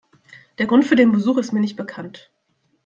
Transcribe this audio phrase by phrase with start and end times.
[0.57, 2.31] Der Grund für den Besuch ist mir nicht bekannt.